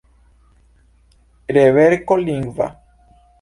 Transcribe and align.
Reverko 1.57 2.17
lingva. 2.23 2.67